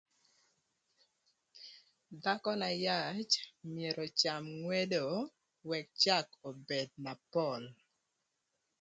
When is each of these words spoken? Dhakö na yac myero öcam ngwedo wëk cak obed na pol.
Dhakö 2.23 2.51
na 2.61 2.69
yac 2.85 3.31
myero 3.73 4.01
öcam 4.09 4.43
ngwedo 4.59 5.03
wëk 5.69 5.87
cak 6.03 6.27
obed 6.49 6.89
na 7.03 7.13
pol. 7.31 7.63